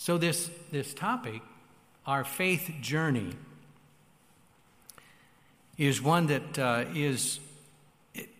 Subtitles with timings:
[0.00, 1.42] So, this, this topic,
[2.06, 3.34] our faith journey,
[5.76, 7.38] is one that uh, is
[8.14, 8.30] it,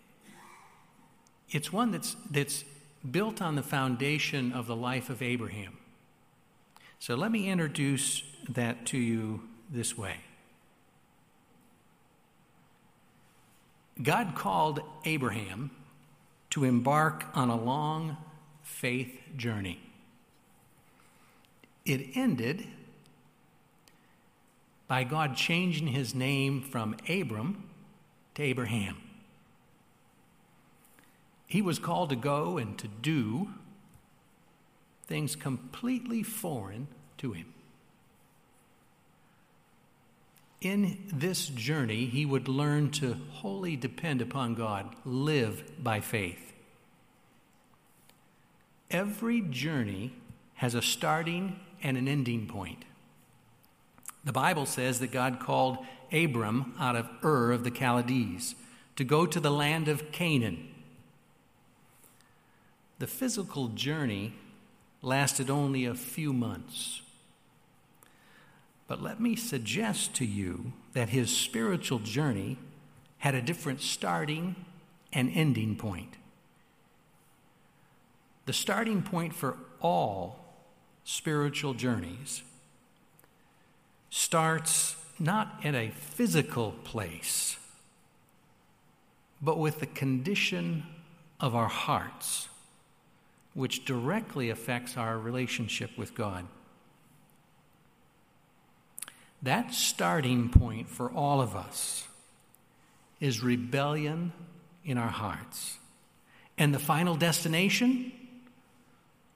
[1.51, 2.65] it's one that's, that's
[3.11, 5.77] built on the foundation of the life of Abraham.
[6.97, 10.15] So, let me introduce that to you this way.
[14.01, 15.69] God called Abraham
[16.49, 18.17] to embark on a long
[18.63, 19.79] faith journey.
[21.85, 22.67] It ended
[24.87, 27.63] by God changing his name from Abram
[28.35, 28.97] to Abraham.
[31.47, 33.49] He was called to go and to do
[35.07, 36.87] things completely foreign
[37.17, 37.53] to him.
[40.61, 46.53] In this journey, he would learn to wholly depend upon God, live by faith.
[48.91, 50.13] Every journey
[50.55, 52.85] has a starting and an ending point.
[54.23, 55.79] The Bible says that God called
[56.11, 58.55] Abram out of Ur of the Chaldees
[58.95, 60.67] to go to the land of Canaan.
[62.99, 64.33] The physical journey
[65.01, 67.01] lasted only a few months.
[68.87, 72.57] But let me suggest to you that his spiritual journey
[73.19, 74.55] had a different starting
[75.13, 76.15] and ending point.
[78.45, 80.40] The starting point for all
[81.03, 82.43] spiritual journeys
[84.09, 87.57] starts not in a physical place,
[89.41, 90.83] but with the condition
[91.39, 92.49] of our hearts,
[93.53, 96.45] which directly affects our relationship with God.
[99.41, 102.07] That starting point for all of us
[103.19, 104.33] is rebellion
[104.85, 105.77] in our hearts.
[106.57, 108.11] And the final destination?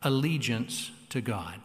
[0.01, 1.59] Allegiance to God.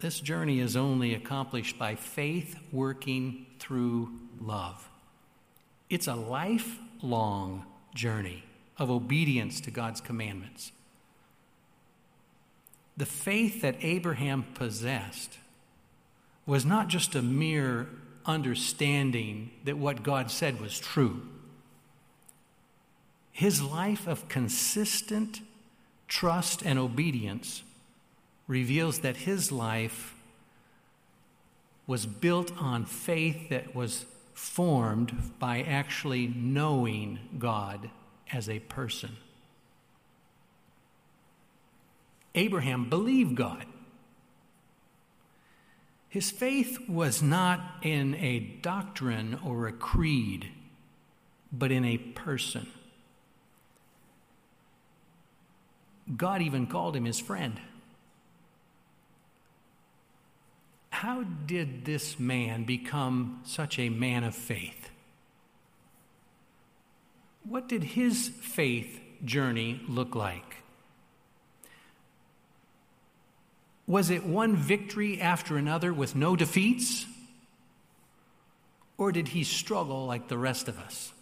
[0.00, 4.88] This journey is only accomplished by faith working through love.
[5.88, 7.64] It's a lifelong
[7.94, 8.44] journey
[8.78, 10.72] of obedience to God's commandments.
[12.96, 15.38] The faith that Abraham possessed
[16.46, 17.88] was not just a mere
[18.26, 21.22] understanding that what God said was true.
[23.30, 25.40] His life of consistent
[26.12, 27.62] trust and obedience
[28.46, 30.14] reveals that his life
[31.86, 37.88] was built on faith that was formed by actually knowing God
[38.30, 39.16] as a person.
[42.34, 43.64] Abraham believed God.
[46.10, 50.50] His faith was not in a doctrine or a creed,
[51.50, 52.66] but in a person.
[56.16, 57.60] God even called him his friend.
[60.90, 64.90] How did this man become such a man of faith?
[67.44, 70.56] What did his faith journey look like?
[73.86, 77.06] Was it one victory after another with no defeats?
[78.96, 81.12] Or did he struggle like the rest of us?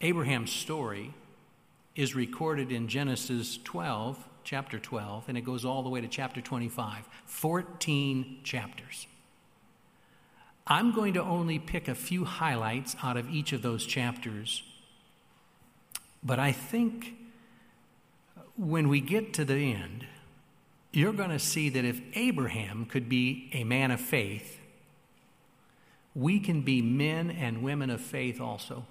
[0.00, 1.12] Abraham's story
[1.96, 6.40] is recorded in Genesis 12, chapter 12, and it goes all the way to chapter
[6.40, 9.06] 25 14 chapters.
[10.66, 14.62] I'm going to only pick a few highlights out of each of those chapters,
[16.22, 17.14] but I think
[18.56, 20.06] when we get to the end,
[20.92, 24.58] you're going to see that if Abraham could be a man of faith,
[26.14, 28.86] we can be men and women of faith also.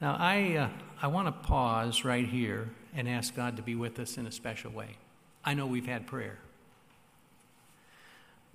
[0.00, 0.68] Now, I, uh,
[1.02, 4.32] I want to pause right here and ask God to be with us in a
[4.32, 4.96] special way.
[5.44, 6.38] I know we've had prayer.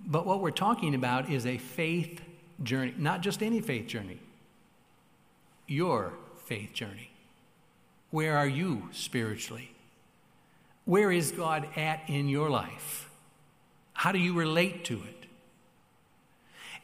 [0.00, 2.20] But what we're talking about is a faith
[2.62, 4.18] journey, not just any faith journey,
[5.66, 6.12] your
[6.44, 7.10] faith journey.
[8.10, 9.70] Where are you spiritually?
[10.84, 13.10] Where is God at in your life?
[13.94, 15.26] How do you relate to it?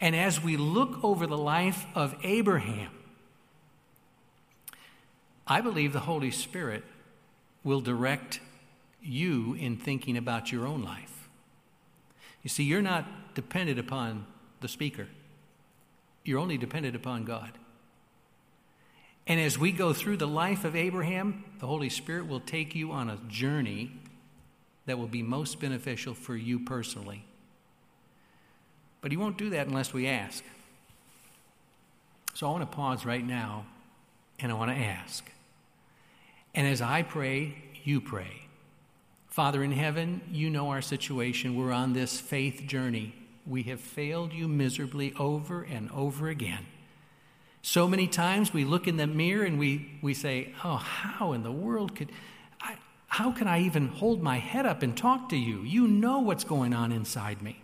[0.00, 2.90] And as we look over the life of Abraham,
[5.50, 6.84] I believe the Holy Spirit
[7.64, 8.38] will direct
[9.02, 11.28] you in thinking about your own life.
[12.44, 14.26] You see, you're not dependent upon
[14.60, 15.08] the speaker,
[16.24, 17.50] you're only dependent upon God.
[19.26, 22.92] And as we go through the life of Abraham, the Holy Spirit will take you
[22.92, 23.92] on a journey
[24.86, 27.24] that will be most beneficial for you personally.
[29.00, 30.44] But He won't do that unless we ask.
[32.34, 33.66] So I want to pause right now
[34.38, 35.24] and I want to ask
[36.54, 37.54] and as I pray,
[37.84, 38.42] you pray.
[39.28, 41.56] Father in heaven, you know our situation.
[41.56, 43.14] We're on this faith journey.
[43.46, 46.66] We have failed you miserably over and over again.
[47.62, 51.42] So many times we look in the mirror and we, we say, Oh, how in
[51.42, 52.10] the world could
[52.60, 52.76] I,
[53.06, 55.62] how can I even hold my head up and talk to you?
[55.62, 57.62] You know what's going on inside me.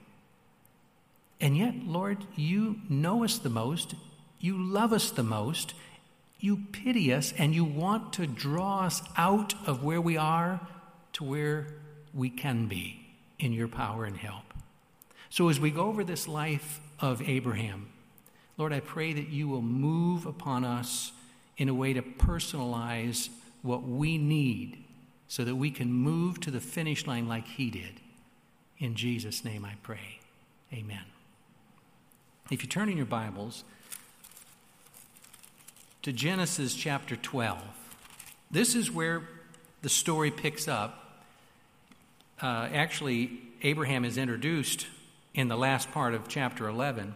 [1.41, 3.95] And yet, Lord, you know us the most,
[4.39, 5.75] you love us the most,
[6.39, 10.61] you pity us, and you want to draw us out of where we are
[11.15, 11.67] to where
[12.13, 13.07] we can be
[13.39, 14.55] in your power and help.
[15.31, 17.89] So, as we go over this life of Abraham,
[18.59, 21.13] Lord, I pray that you will move upon us
[21.57, 23.29] in a way to personalize
[23.63, 24.85] what we need
[25.29, 28.01] so that we can move to the finish line like he did.
[28.79, 30.21] In Jesus' name I pray.
[30.73, 31.05] Amen.
[32.51, 33.65] If you turn in your Bibles
[36.07, 37.59] to Genesis chapter 12,
[38.49, 39.29] this is where
[39.83, 41.25] the story picks up.
[42.41, 44.87] Uh, actually, Abraham is introduced
[45.35, 47.13] in the last part of chapter 11.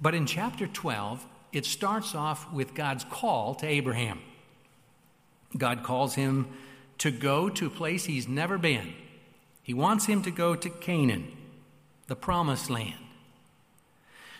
[0.00, 4.22] But in chapter 12, it starts off with God's call to Abraham.
[5.54, 6.46] God calls him
[6.96, 8.94] to go to a place he's never been.
[9.62, 11.36] He wants him to go to Canaan,
[12.06, 12.94] the promised land.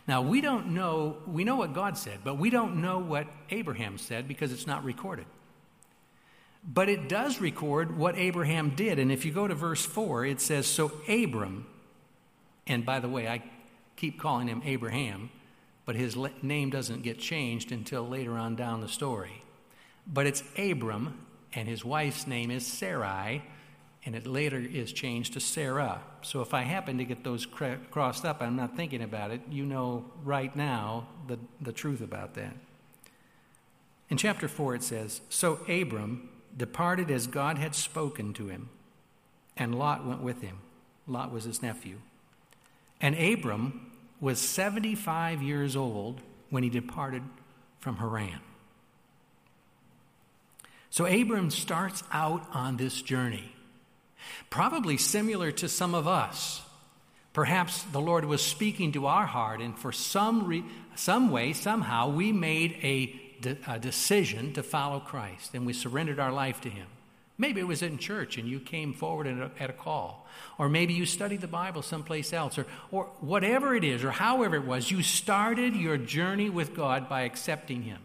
[0.09, 3.99] Now, we don't know, we know what God said, but we don't know what Abraham
[3.99, 5.27] said because it's not recorded.
[6.65, 8.99] But it does record what Abraham did.
[8.99, 11.67] And if you go to verse 4, it says, So Abram,
[12.67, 13.43] and by the way, I
[13.97, 15.31] keep calling him Abraham,
[15.85, 19.43] but his name doesn't get changed until later on down the story.
[20.07, 21.19] But it's Abram,
[21.53, 23.43] and his wife's name is Sarai,
[24.07, 26.01] and it later is changed to Sarah.
[26.23, 29.43] So if I happen to get those crossed up, I'm not thinking about it.
[29.51, 32.55] You know right now the, the truth about that.
[34.09, 38.69] In chapter 4, it says So Abram departed as God had spoken to him,
[39.57, 40.59] and Lot went with him.
[41.09, 41.99] Lot was his nephew.
[43.01, 47.23] And Abram was 75 years old when he departed
[47.81, 48.41] from Haran.
[50.91, 53.53] So Abram starts out on this journey,
[54.51, 56.63] probably similar to some of us.
[57.33, 60.65] Perhaps the Lord was speaking to our heart, and for some, re-
[60.95, 66.19] some way, somehow, we made a, de- a decision to follow Christ and we surrendered
[66.19, 66.87] our life to Him.
[67.39, 70.27] Maybe it was in church and you came forward at a, at a, call.
[70.59, 72.57] Or maybe you studied the Bible someplace else.
[72.57, 77.09] Or, or whatever it is, or however it was, you started your journey with God
[77.09, 77.99] by accepting Him.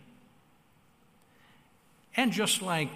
[2.18, 2.90] And just like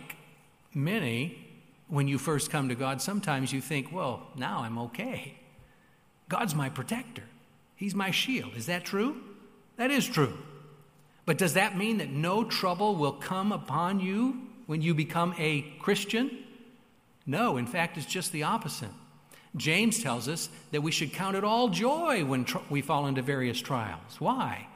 [0.73, 1.44] many,
[1.87, 5.35] when you first come to God, sometimes you think, well, now I'm okay.
[6.29, 7.23] God's my protector,
[7.75, 8.55] He's my shield.
[8.55, 9.21] Is that true?
[9.77, 10.37] That is true.
[11.25, 15.61] But does that mean that no trouble will come upon you when you become a
[15.79, 16.45] Christian?
[17.25, 18.91] No, in fact, it's just the opposite.
[19.57, 23.21] James tells us that we should count it all joy when tr- we fall into
[23.21, 24.19] various trials.
[24.19, 24.67] Why?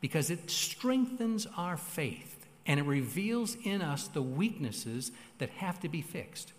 [0.00, 2.33] Because it strengthens our faith
[2.66, 6.52] and it reveals in us the weaknesses that have to be fixed.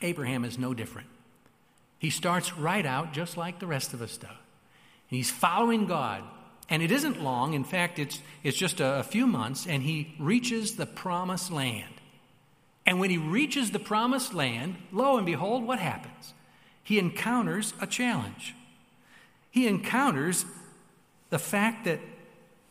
[0.00, 1.08] Abraham is no different.
[1.98, 4.26] He starts right out just like the rest of us do.
[4.26, 6.24] And he's following God
[6.68, 7.52] and it isn't long.
[7.54, 11.94] In fact, it's, it's just a, a few months, and he reaches the promised land.
[12.86, 16.32] And when he reaches the promised land, lo and behold, what happens?
[16.82, 18.54] He encounters a challenge.
[19.50, 20.46] He encounters
[21.30, 22.00] the fact that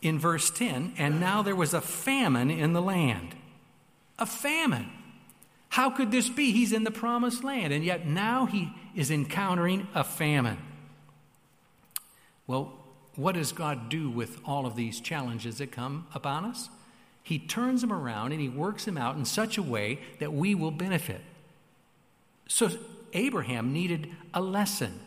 [0.01, 3.35] in verse 10, and now there was a famine in the land.
[4.17, 4.89] A famine.
[5.69, 6.51] How could this be?
[6.51, 10.57] He's in the promised land, and yet now he is encountering a famine.
[12.47, 12.73] Well,
[13.15, 16.69] what does God do with all of these challenges that come upon us?
[17.23, 20.55] He turns them around and he works them out in such a way that we
[20.55, 21.21] will benefit.
[22.47, 22.69] So
[23.13, 24.99] Abraham needed a lesson,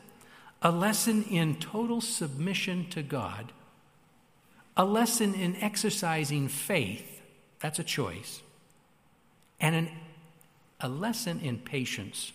[0.63, 3.53] a lesson in total submission to God,
[4.77, 7.23] a lesson in exercising faith,
[7.61, 8.43] that's a choice,
[9.61, 9.89] and an,
[10.81, 12.33] a lesson in patience.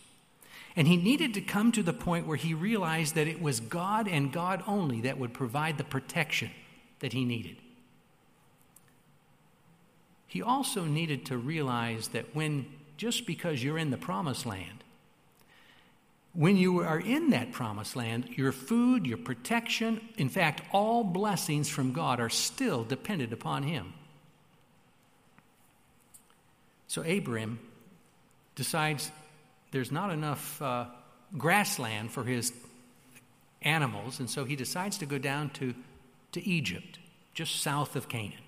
[0.76, 4.08] And he needed to come to the point where he realized that it was God
[4.08, 6.52] and God only that would provide the protection
[7.00, 7.58] that he needed.
[10.28, 12.68] He also needed to realize that when,
[12.98, 14.84] just because you're in the promised land,
[16.34, 21.68] when you are in that promised land, your food, your protection, in fact, all blessings
[21.70, 23.94] from God are still dependent upon Him.
[26.88, 27.60] So Abram
[28.56, 29.12] decides
[29.72, 30.86] there's not enough uh,
[31.38, 32.52] grassland for his
[33.62, 35.76] animals, and so he decides to go down to,
[36.32, 37.00] to Egypt,
[37.34, 38.42] just south of Canaan.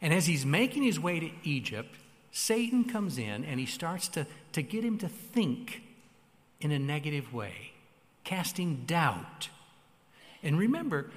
[0.00, 1.94] And as he's making his way to Egypt,
[2.32, 5.83] Satan comes in and he starts to, to get him to think
[6.60, 7.72] in a negative way,
[8.24, 9.48] casting doubt.
[10.42, 11.10] And remember,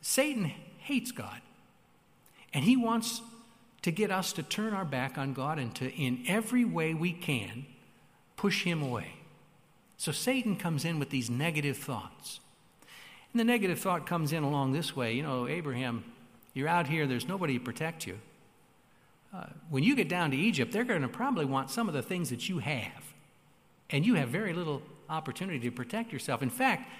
[0.00, 1.40] Satan hates God.
[2.52, 3.22] And he wants
[3.82, 7.12] to get us to turn our back on God and to, in every way we
[7.12, 7.66] can,
[8.36, 9.14] push him away.
[9.96, 12.40] So Satan comes in with these negative thoughts.
[13.32, 16.04] And the negative thought comes in along this way you know, Abraham,
[16.54, 18.18] you're out here, there's nobody to protect you.
[19.34, 22.02] Uh, when you get down to Egypt, they're going to probably want some of the
[22.02, 23.11] things that you have.
[23.92, 26.42] And you have very little opportunity to protect yourself.
[26.42, 26.90] In fact,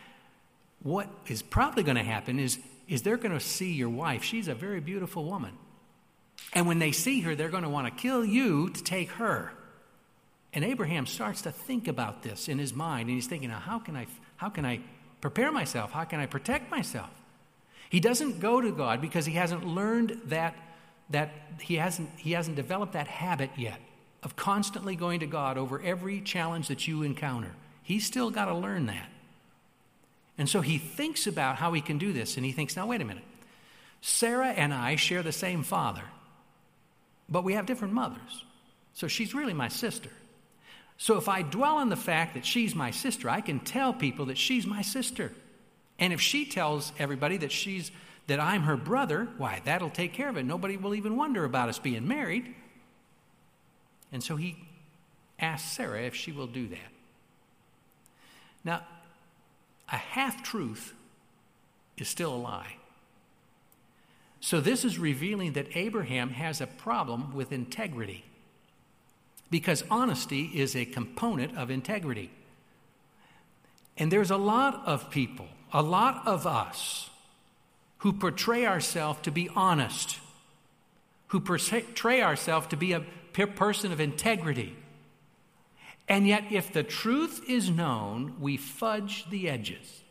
[0.83, 4.23] what is probably going to happen is, is they're going to see your wife.
[4.23, 5.53] She's a very beautiful woman.
[6.53, 9.53] And when they see her, they're going to want to kill you to take her.
[10.53, 13.97] And Abraham starts to think about this in his mind, and he's thinking, how can
[13.97, 14.07] I,
[14.37, 14.81] how can I
[15.23, 15.93] prepare myself?
[15.93, 17.09] How can I protect myself?
[17.89, 20.55] He doesn't go to God because he hasn't learned that,
[21.09, 21.31] that
[21.61, 23.81] he, hasn't, he hasn't developed that habit yet
[24.23, 27.50] of constantly going to God over every challenge that you encounter.
[27.83, 29.09] He's still got to learn that.
[30.38, 33.00] And so he thinks about how he can do this, and he thinks, now, wait
[33.00, 33.25] a minute.
[34.00, 36.02] Sarah and I share the same father,
[37.29, 38.45] but we have different mothers.
[38.95, 40.11] So she's really my sister.
[40.99, 44.26] So if I dwell on the fact that she's my sister, I can tell people
[44.26, 45.33] that she's my sister.
[45.99, 47.91] And if she tells everybody that she's
[48.29, 50.45] that I'm her brother, why, that'll take care of it.
[50.45, 52.55] Nobody will even wonder about us being married.
[54.12, 54.57] And so he
[55.38, 56.92] asks Sarah if she will do that.
[58.64, 58.83] Now,
[59.90, 60.95] a half truth
[61.97, 62.76] is still a lie.
[64.40, 68.25] So, this is revealing that Abraham has a problem with integrity
[69.50, 72.31] because honesty is a component of integrity.
[73.97, 77.11] And there's a lot of people, a lot of us,
[77.99, 80.19] who portray ourselves to be honest,
[81.33, 83.01] who portray ourselves to be a
[83.57, 84.77] person of integrity.
[86.07, 90.03] And yet, if the truth is known, we fudge the edges.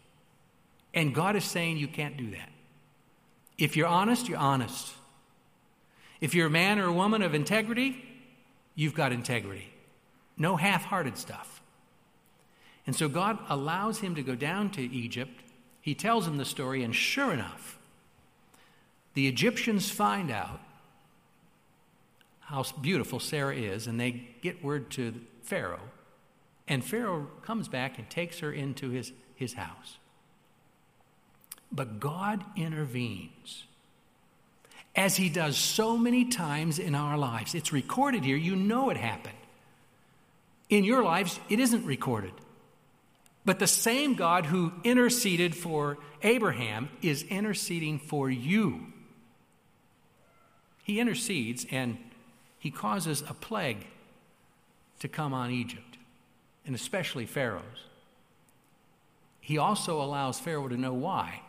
[0.95, 2.49] And God is saying you can't do that.
[3.59, 4.93] If you're honest, you're honest.
[6.21, 8.03] If you're a man or a woman of integrity,
[8.73, 9.71] you've got integrity.
[10.37, 11.61] No half hearted stuff.
[12.87, 15.43] And so God allows him to go down to Egypt.
[15.81, 17.77] He tells him the story, and sure enough,
[19.13, 20.59] the Egyptians find out
[22.51, 25.79] how beautiful Sarah is, and they get word to Pharaoh.
[26.67, 29.97] And Pharaoh comes back and takes her into his, his house.
[31.71, 33.63] But God intervenes
[34.97, 37.55] as he does so many times in our lives.
[37.55, 39.37] It's recorded here, you know it happened.
[40.69, 42.33] In your lives, it isn't recorded.
[43.45, 48.87] But the same God who interceded for Abraham is interceding for you.
[50.83, 51.97] He intercedes and
[52.61, 53.87] he causes a plague
[54.99, 55.97] to come on Egypt,
[56.63, 57.85] and especially Pharaoh's.
[59.39, 61.41] He also allows Pharaoh to know why.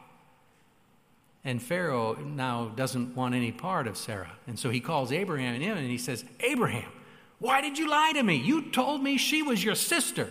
[1.45, 4.33] And Pharaoh now doesn't want any part of Sarah.
[4.47, 6.90] And so he calls Abraham in and he says, Abraham,
[7.40, 8.37] why did you lie to me?
[8.37, 10.31] You told me she was your sister.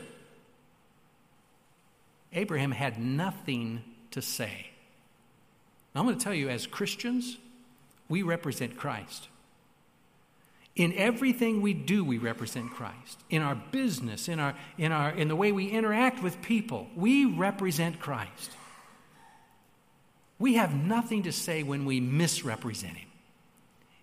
[2.33, 4.71] Abraham had nothing to say.
[5.93, 7.37] Now, I'm going to tell you, as Christians,
[8.09, 9.27] we represent Christ.
[10.75, 13.19] In everything we do, we represent Christ.
[13.29, 17.25] In our business, in, our, in, our, in the way we interact with people, we
[17.25, 18.51] represent Christ.
[20.39, 23.09] We have nothing to say when we misrepresent Him.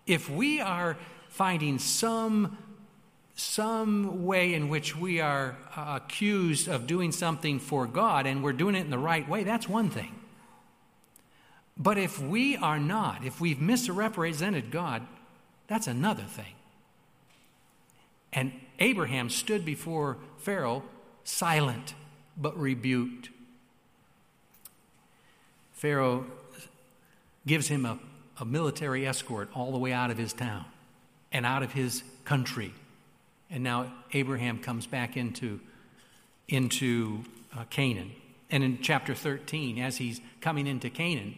[0.05, 0.97] If we are
[1.29, 2.57] finding some,
[3.35, 8.53] some way in which we are uh, accused of doing something for God and we're
[8.53, 10.15] doing it in the right way, that's one thing.
[11.77, 15.05] But if we are not, if we've misrepresented God,
[15.67, 16.53] that's another thing.
[18.31, 20.83] And Abraham stood before Pharaoh
[21.23, 21.93] silent
[22.37, 23.29] but rebuked.
[25.73, 26.25] Pharaoh
[27.45, 27.99] gives him a,
[28.39, 30.65] a military escort all the way out of his town
[31.31, 32.73] and out of his country.
[33.49, 35.59] And now Abraham comes back into,
[36.47, 37.23] into
[37.57, 38.11] uh, Canaan.
[38.51, 41.37] And in chapter 13, as he's coming into Canaan,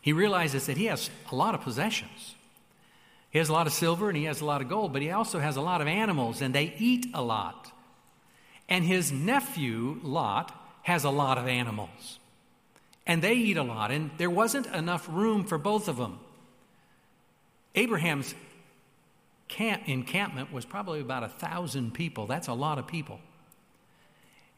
[0.00, 2.35] he realizes that he has a lot of possessions.
[3.36, 5.10] He has a lot of silver and he has a lot of gold, but he
[5.10, 7.70] also has a lot of animals and they eat a lot.
[8.66, 12.18] And his nephew, Lot, has a lot of animals
[13.06, 16.18] and they eat a lot, and there wasn't enough room for both of them.
[17.74, 18.34] Abraham's
[19.48, 22.26] camp encampment was probably about a thousand people.
[22.26, 23.20] That's a lot of people.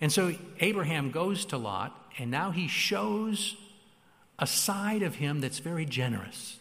[0.00, 3.56] And so Abraham goes to Lot, and now he shows
[4.38, 6.58] a side of him that's very generous.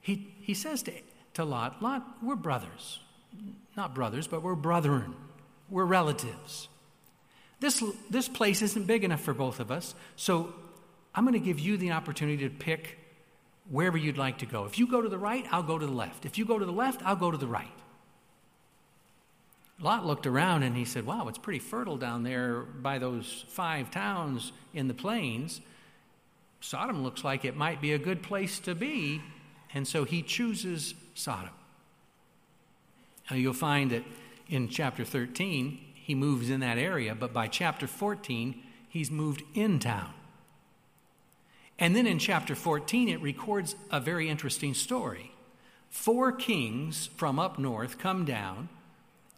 [0.00, 0.92] He, he says to,
[1.34, 2.98] to Lot, Lot, we're brothers.
[3.76, 5.14] Not brothers, but we're brethren.
[5.68, 6.68] We're relatives.
[7.60, 10.52] This, this place isn't big enough for both of us, so
[11.14, 12.98] I'm going to give you the opportunity to pick
[13.70, 14.64] wherever you'd like to go.
[14.64, 16.26] If you go to the right, I'll go to the left.
[16.26, 17.68] If you go to the left, I'll go to the right.
[19.78, 23.92] Lot looked around and he said, Wow, it's pretty fertile down there by those five
[23.92, 25.60] towns in the plains.
[26.60, 29.22] Sodom looks like it might be a good place to be.
[29.74, 31.50] And so he chooses Sodom.
[33.30, 34.02] Now you'll find that
[34.48, 39.78] in chapter 13, he moves in that area, but by chapter 14, he's moved in
[39.78, 40.12] town.
[41.78, 45.32] And then in chapter 14, it records a very interesting story.
[45.88, 48.68] Four kings from up north come down,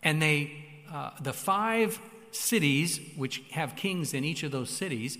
[0.02, 5.18] and they, uh, the five cities, which have kings in each of those cities,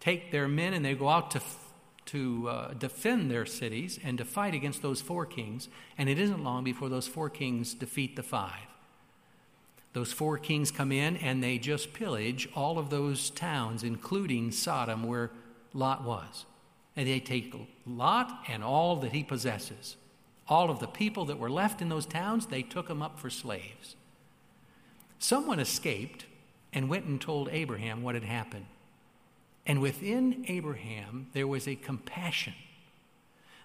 [0.00, 1.40] take their men and they go out to,
[2.10, 5.68] to uh, defend their cities and to fight against those four kings.
[5.96, 8.66] And it isn't long before those four kings defeat the five.
[9.92, 15.04] Those four kings come in and they just pillage all of those towns, including Sodom,
[15.04, 15.30] where
[15.72, 16.46] Lot was.
[16.96, 17.54] And they take
[17.86, 19.96] Lot and all that he possesses.
[20.48, 23.30] All of the people that were left in those towns, they took them up for
[23.30, 23.94] slaves.
[25.20, 26.26] Someone escaped
[26.72, 28.66] and went and told Abraham what had happened.
[29.66, 32.54] And within Abraham, there was a compassion,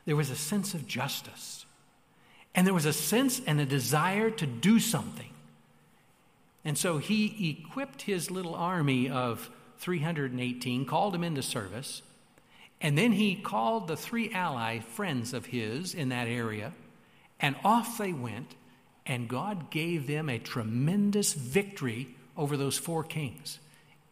[0.05, 1.65] there was a sense of justice,
[2.53, 5.29] and there was a sense and a desire to do something.
[6.63, 9.49] And so he equipped his little army of
[9.79, 12.01] 318, called them into service,
[12.81, 16.73] and then he called the three ally friends of his in that area,
[17.39, 18.55] and off they went,
[19.05, 23.59] and God gave them a tremendous victory over those four kings.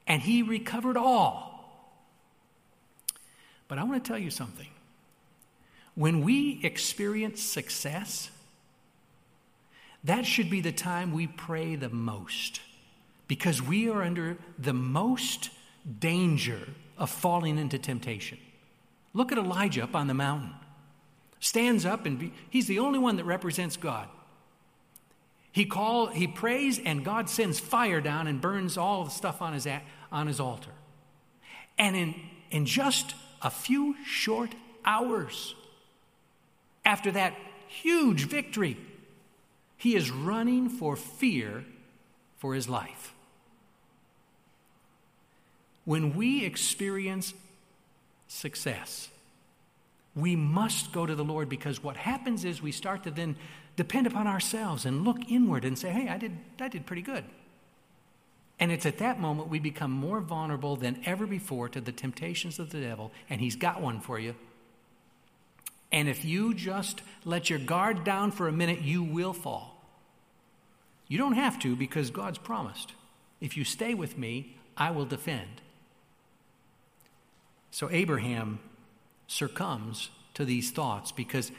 [0.06, 1.53] And he recovered all.
[3.74, 4.68] But I want to tell you something.
[5.96, 8.30] When we experience success,
[10.04, 12.62] that should be the time we pray the most
[13.28, 15.50] because we are under the most
[16.00, 16.60] danger
[17.00, 18.38] of falling into temptation.
[19.12, 20.54] Look at Elijah up on the mountain.
[21.40, 24.08] Stands up and be, he's the only one that represents God.
[25.52, 29.54] He call, he prays and God sends fire down and burns all the stuff on
[29.54, 29.68] his,
[30.12, 30.74] on his altar.
[31.80, 32.14] And in,
[32.52, 35.56] in just a few short hours
[36.86, 37.34] after that
[37.68, 38.78] huge victory,
[39.78, 41.66] he is running for fear
[42.38, 43.14] for his life.
[45.86, 47.34] When we experience
[48.28, 49.10] success,
[50.16, 53.36] we must go to the Lord because what happens is we start to then
[53.76, 57.24] depend upon ourselves and look inward and say, hey, I did, I did pretty good.
[58.64, 62.60] And it's at that moment we become more vulnerable than ever before to the temptations
[62.60, 64.36] of the devil, and he's got one for you.
[65.92, 69.84] And if you just let your guard down for a minute, you will fall.
[71.10, 72.94] You don't have to because God's promised.
[73.42, 75.60] If you stay with me, I will defend.
[77.70, 78.60] So Abraham
[79.28, 81.52] succumbs to these thoughts because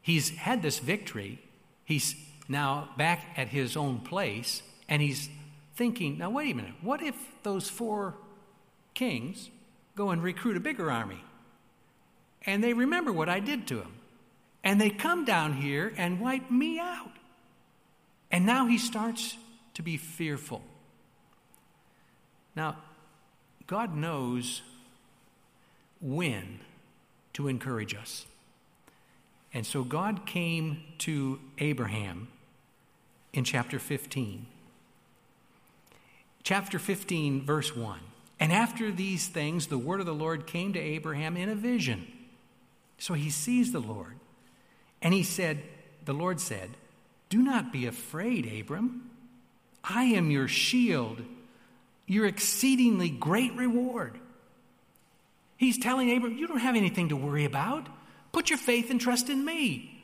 [0.00, 1.42] he's had this victory.
[1.84, 2.14] He's
[2.48, 5.28] now back at his own place and he's
[5.80, 8.14] thinking, now wait a minute, what if those four
[8.92, 9.48] kings
[9.96, 11.24] go and recruit a bigger army?
[12.42, 13.94] And they remember what I did to them.
[14.62, 17.12] And they come down here and wipe me out.
[18.30, 19.38] And now he starts
[19.72, 20.60] to be fearful.
[22.54, 22.76] Now,
[23.66, 24.60] God knows
[26.02, 26.60] when
[27.32, 28.26] to encourage us.
[29.54, 32.28] And so God came to Abraham
[33.32, 34.44] in chapter 15.
[36.42, 37.98] Chapter 15, verse 1.
[38.38, 42.06] And after these things, the word of the Lord came to Abraham in a vision.
[42.98, 44.16] So he sees the Lord.
[45.02, 45.62] And he said,
[46.04, 46.70] The Lord said,
[47.30, 49.08] do not be afraid, Abram.
[49.82, 51.22] I am your shield,
[52.06, 54.18] your exceedingly great reward.
[55.56, 57.88] He's telling Abram, You don't have anything to worry about.
[58.32, 59.96] Put your faith and trust in me.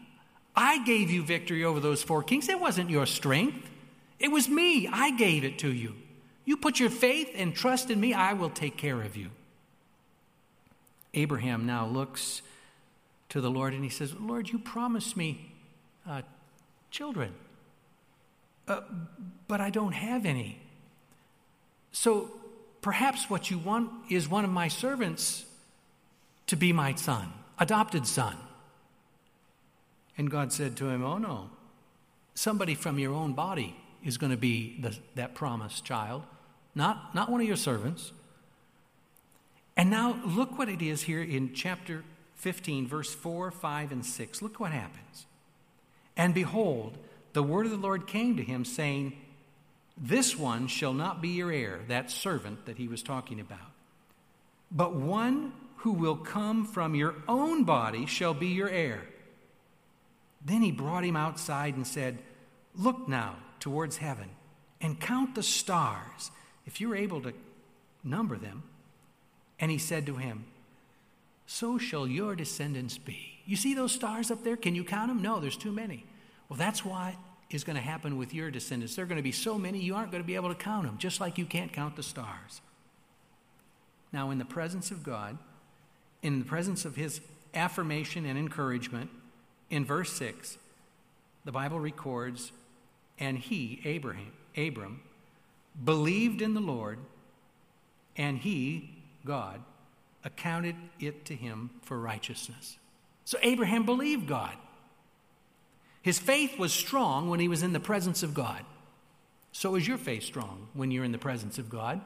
[0.54, 2.48] I gave you victory over those four kings.
[2.48, 3.68] It wasn't your strength,
[4.18, 4.88] it was me.
[4.90, 5.96] I gave it to you.
[6.46, 9.28] You put your faith and trust in me, I will take care of you.
[11.12, 12.40] Abraham now looks
[13.30, 15.52] to the Lord and he says, Lord, you promised me
[16.08, 16.22] uh,
[16.90, 17.34] children.
[18.68, 18.80] Uh,
[19.48, 20.60] but I don't have any.
[21.92, 22.30] So
[22.80, 25.44] perhaps what you want is one of my servants
[26.46, 28.36] to be my son, adopted son.
[30.16, 31.50] And God said to him, Oh no,
[32.34, 36.22] somebody from your own body is going to be the, that promised child,
[36.76, 38.12] not, not one of your servants.
[39.76, 42.04] And now look what it is here in chapter
[42.36, 44.42] 15, verse 4, 5, and 6.
[44.42, 45.26] Look what happens.
[46.16, 46.98] And behold,
[47.32, 49.14] the word of the Lord came to him, saying,
[49.96, 53.72] This one shall not be your heir, that servant that he was talking about,
[54.70, 59.02] but one who will come from your own body shall be your heir.
[60.44, 62.18] Then he brought him outside and said,
[62.74, 64.30] Look now towards heaven
[64.80, 66.30] and count the stars,
[66.66, 67.32] if you're able to
[68.04, 68.62] number them.
[69.58, 70.44] And he said to him,
[71.46, 73.38] So shall your descendants be.
[73.46, 74.56] You see those stars up there?
[74.56, 75.22] Can you count them?
[75.22, 76.04] No, there's too many.
[76.48, 77.14] Well, that's what
[77.50, 78.96] is going to happen with your descendants.
[78.96, 80.84] There are going to be so many, you aren't going to be able to count
[80.84, 82.60] them, just like you can't count the stars.
[84.12, 85.38] Now, in the presence of God,
[86.22, 87.20] in the presence of his
[87.54, 89.10] affirmation and encouragement,
[89.70, 90.58] in verse 6,
[91.44, 92.50] the Bible records,
[93.18, 95.02] and he, Abraham, Abram,
[95.84, 96.98] believed in the Lord,
[98.16, 98.90] and he,
[99.24, 99.60] God,
[100.24, 102.78] accounted it to him for righteousness.
[103.24, 104.54] So Abraham believed God.
[106.02, 108.64] His faith was strong when he was in the presence of God.
[109.52, 112.00] So is your faith strong when you're in the presence of God.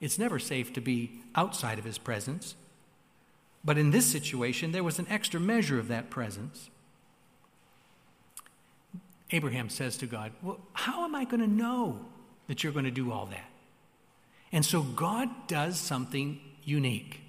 [0.00, 2.54] It's never safe to be outside of his presence.
[3.64, 6.70] But in this situation, there was an extra measure of that presence.
[9.30, 12.00] Abraham says to God, Well, how am I going to know
[12.50, 13.48] that you're going to do all that?
[14.50, 17.20] And so God does something unique.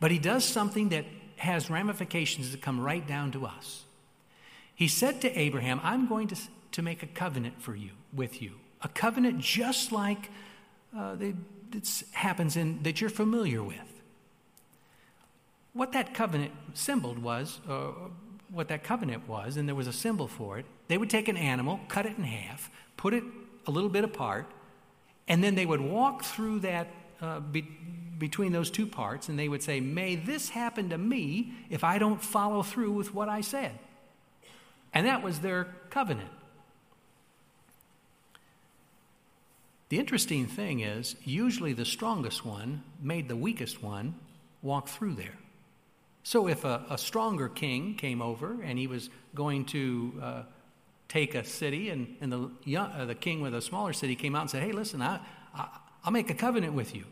[0.00, 1.04] But he does something that
[1.36, 3.84] has ramifications that come right down to us.
[4.74, 6.36] He said to Abraham, I'm going to,
[6.72, 8.54] to make a covenant for you, with you.
[8.82, 10.28] A covenant just like
[10.96, 11.34] uh, that
[12.10, 13.78] happens in, that you're familiar with.
[15.72, 17.92] What that covenant symboled was, uh,
[18.50, 21.36] what that covenant was, and there was a symbol for it, they would take an
[21.36, 23.22] animal, cut it in half, put it
[23.66, 24.46] a little bit apart,
[25.26, 26.88] and then they would walk through that
[27.20, 27.66] uh, be,
[28.18, 31.98] between those two parts, and they would say, May this happen to me if I
[31.98, 33.78] don't follow through with what I said.
[34.94, 36.30] And that was their covenant.
[39.88, 44.14] The interesting thing is, usually the strongest one made the weakest one
[44.62, 45.38] walk through there.
[46.22, 50.42] So if a, a stronger king came over and he was going to uh,
[51.08, 54.34] take a city, and, and the, young, uh, the king with a smaller city came
[54.34, 55.20] out and said, Hey, listen, I,
[55.54, 55.68] I,
[56.04, 57.04] I'll make a covenant with you.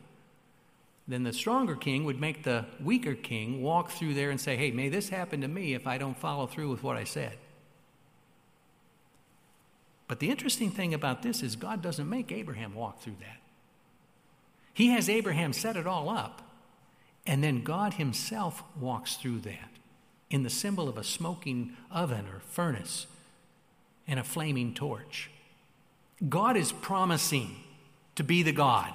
[1.09, 4.71] Then the stronger king would make the weaker king walk through there and say, Hey,
[4.71, 7.39] may this happen to me if I don't follow through with what I said.
[10.09, 13.39] But the interesting thing about this is God doesn't make Abraham walk through that.
[14.73, 16.43] He has Abraham set it all up
[17.27, 19.71] and then God Himself walks through that
[20.31, 23.07] in the symbol of a smoking oven or furnace
[24.09, 25.31] and a flaming torch.
[26.29, 27.57] God is promising
[28.15, 28.93] to be the God.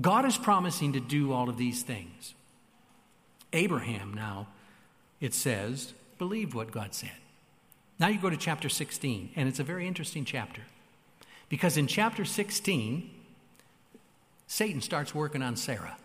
[0.00, 2.34] God is promising to do all of these things.
[3.52, 4.48] Abraham, now,
[5.20, 7.12] it says, believed what God said.
[7.98, 10.62] Now you go to chapter 16, and it's a very interesting chapter.
[11.48, 13.10] Because in chapter 16,
[14.46, 15.96] Satan starts working on Sarah.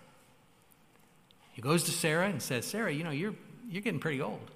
[1.51, 3.35] He goes to Sarah and says, Sarah, you know, you're,
[3.69, 4.51] you're getting pretty old.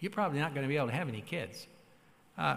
[0.00, 1.66] You're probably not going to be able to have any kids.
[2.36, 2.56] Uh,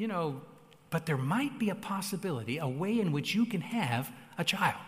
[0.00, 0.40] you know,
[0.88, 4.80] but there might be a possibility, a way in which you can have a child.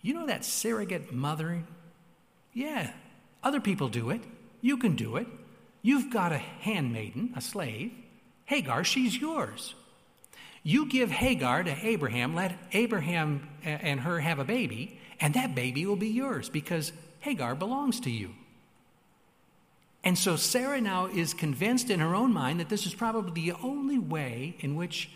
[0.00, 1.68] You know that surrogate mothering?
[2.52, 2.92] Yeah,
[3.44, 4.20] other people do it.
[4.60, 5.28] You can do it.
[5.80, 7.92] You've got a handmaiden, a slave.
[8.46, 9.76] Hagar, she's yours.
[10.64, 15.86] You give Hagar to Abraham, let Abraham and her have a baby, and that baby
[15.86, 18.34] will be yours because Hagar belongs to you.
[20.04, 23.56] And so Sarah now is convinced in her own mind that this is probably the
[23.62, 25.10] only way in which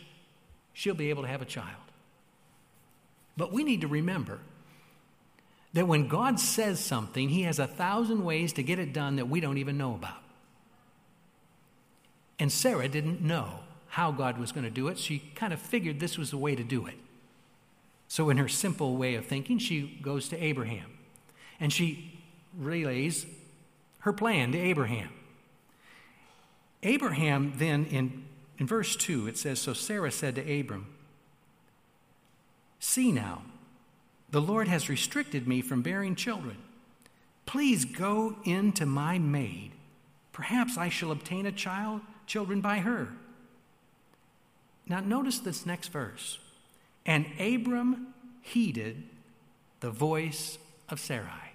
[0.73, 1.83] she'll be able to have a child.
[3.37, 4.39] But we need to remember
[5.73, 9.29] that when God says something, He has a thousand ways to get it done that
[9.29, 10.23] we don't even know about.
[12.39, 14.99] And Sarah didn't know how God was going to do it.
[14.99, 16.95] She kind of figured this was the way to do it.
[18.09, 20.91] So, in her simple way of thinking, she goes to Abraham
[21.59, 22.21] and she
[22.57, 23.27] relays
[24.07, 25.09] her plan to Abraham.
[26.85, 28.25] Abraham then, in,
[28.57, 30.87] in verse 2, it says So Sarah said to Abram,
[32.79, 33.43] See now,
[34.31, 36.57] the Lord has restricted me from bearing children.
[37.47, 39.73] Please go in to my maid.
[40.33, 43.09] Perhaps I shall obtain a child, children by her.
[44.89, 46.39] Now, notice this next verse.
[47.05, 49.03] And Abram heeded
[49.81, 51.46] the voice of Sarai.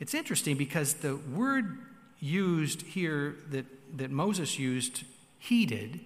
[0.00, 1.78] It's interesting because the word
[2.20, 3.66] used here that,
[3.98, 5.04] that Moses used,
[5.38, 6.00] heeded,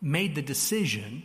[0.00, 1.22] made the decision,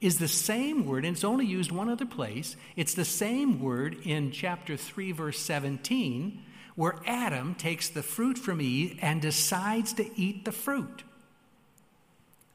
[0.00, 2.56] is the same word, and it's only used one other place.
[2.76, 6.42] It's the same word in chapter 3, verse 17,
[6.76, 11.02] where Adam takes the fruit from Eve and decides to eat the fruit.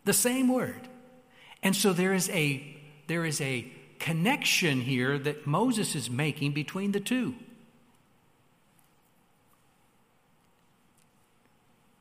[0.05, 0.87] The same word.
[1.61, 2.75] And so there is a,
[3.07, 7.35] there is a connection here that Moses is making between the two.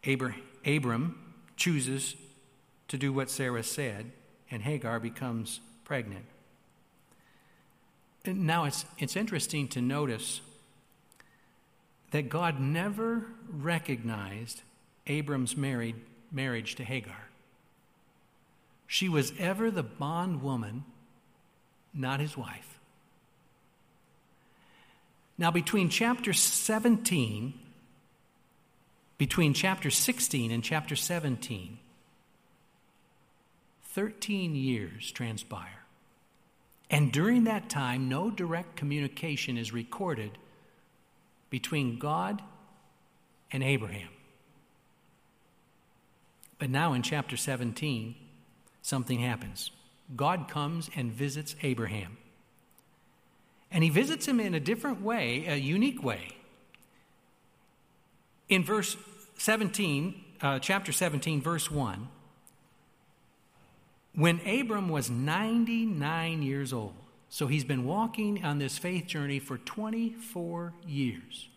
[0.06, 1.18] Abram
[1.56, 2.16] chooses
[2.88, 4.10] to do what Sarah said,
[4.50, 6.24] and Hagar becomes pregnant.
[8.24, 10.40] Now it's, it's interesting to notice
[12.10, 14.62] that God never recognized
[15.06, 15.96] Abram's married,
[16.30, 17.28] marriage to Hagar.
[18.86, 20.84] She was ever the bondwoman,
[21.94, 22.78] not his wife.
[25.38, 27.54] Now, between chapter 17,
[29.22, 31.78] between chapter 16 and chapter 17,
[33.84, 35.84] 13 years transpire.
[36.90, 40.32] And during that time, no direct communication is recorded
[41.50, 42.42] between God
[43.52, 44.08] and Abraham.
[46.58, 48.16] But now in chapter 17,
[48.82, 49.70] something happens.
[50.16, 52.16] God comes and visits Abraham.
[53.70, 56.30] And he visits him in a different way, a unique way.
[58.48, 58.96] In verse
[59.42, 62.06] 17, uh, chapter 17, verse 1,
[64.14, 66.94] when Abram was 99 years old,
[67.28, 71.48] so he's been walking on this faith journey for 24 years,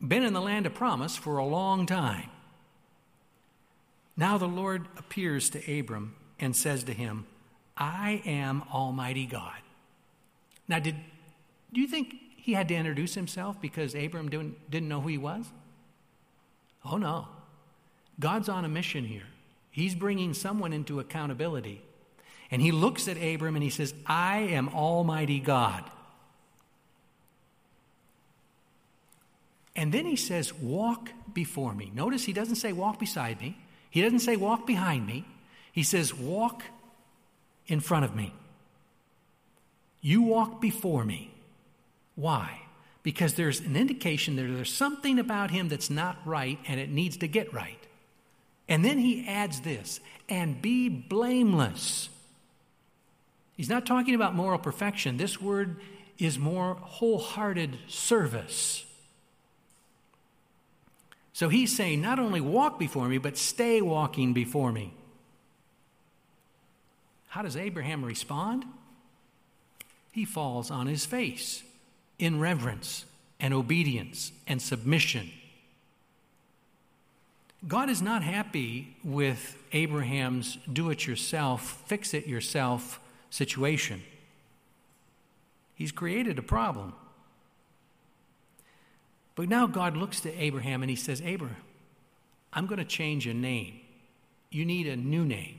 [0.00, 2.30] been in the land of promise for a long time.
[4.16, 7.26] Now the Lord appears to Abram and says to him,
[7.76, 9.60] I am Almighty God.
[10.66, 10.96] Now, did,
[11.74, 15.18] do you think he had to introduce himself because Abram didn't, didn't know who he
[15.18, 15.44] was?
[16.84, 17.28] Oh, no.
[18.20, 19.26] God's on a mission here.
[19.70, 21.82] He's bringing someone into accountability.
[22.50, 25.82] And he looks at Abram and he says, I am Almighty God.
[29.76, 31.90] And then he says, Walk before me.
[31.94, 33.58] Notice he doesn't say, Walk beside me.
[33.90, 35.24] He doesn't say, Walk behind me.
[35.72, 36.62] He says, Walk
[37.66, 38.32] in front of me.
[40.00, 41.32] You walk before me.
[42.14, 42.60] Why?
[43.04, 47.16] Because there's an indication that there's something about him that's not right and it needs
[47.18, 47.78] to get right.
[48.68, 52.08] And then he adds this and be blameless.
[53.56, 55.16] He's not talking about moral perfection.
[55.16, 55.76] This word
[56.18, 58.84] is more wholehearted service.
[61.34, 64.94] So he's saying, not only walk before me, but stay walking before me.
[67.28, 68.64] How does Abraham respond?
[70.12, 71.63] He falls on his face
[72.18, 73.04] in reverence
[73.40, 75.30] and obedience and submission.
[77.66, 83.00] God is not happy with Abraham's do it yourself, fix it yourself
[83.30, 84.02] situation.
[85.74, 86.92] He's created a problem.
[89.34, 91.56] But now God looks to Abraham and he says, Abraham,
[92.52, 93.80] I'm going to change your name.
[94.50, 95.58] You need a new name.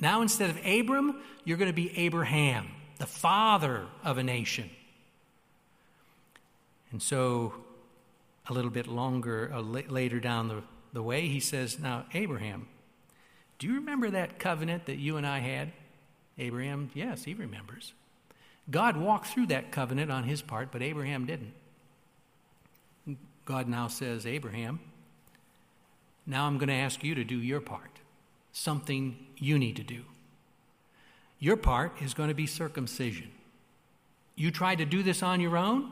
[0.00, 4.68] Now, instead of Abram, you're going to be Abraham, the father of a nation.
[6.90, 7.54] And so,
[8.48, 12.68] a little bit longer, uh, later down the the way, he says, Now, Abraham,
[13.58, 15.72] do you remember that covenant that you and I had?
[16.38, 17.92] Abraham, yes, he remembers.
[18.70, 21.54] God walked through that covenant on his part, but Abraham didn't.
[23.44, 24.78] God now says, Abraham,
[26.26, 28.00] now I'm going to ask you to do your part,
[28.52, 30.02] something you need to do.
[31.40, 33.30] Your part is going to be circumcision.
[34.36, 35.90] You tried to do this on your own,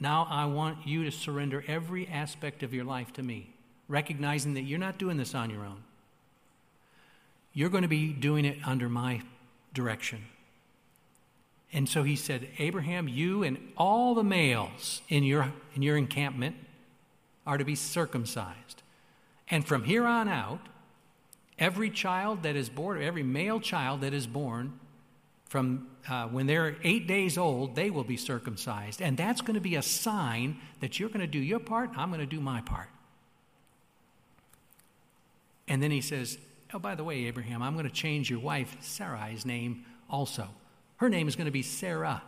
[0.00, 3.54] now I want you to surrender every aspect of your life to me,
[3.88, 5.82] recognizing that you're not doing this on your own.
[7.52, 9.22] You're going to be doing it under my
[9.74, 10.24] direction.
[11.72, 16.56] And so he said, Abraham, you and all the males in your, in your encampment
[17.46, 18.82] are to be circumcised.
[19.50, 20.60] And from here on out,
[21.58, 24.78] every child that is born, every male child that is born,
[25.48, 29.00] from uh, when they're eight days old, they will be circumcised.
[29.00, 32.10] And that's going to be a sign that you're going to do your part, I'm
[32.10, 32.88] going to do my part.
[35.66, 36.38] And then he says,
[36.72, 40.48] Oh, by the way, Abraham, I'm going to change your wife Sarai's name also.
[40.98, 42.22] Her name is going to be Sarah